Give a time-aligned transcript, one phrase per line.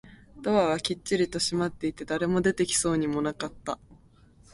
[0.41, 3.77] ドアはきっちりと閉まっていて、誰も出てきそうもなかった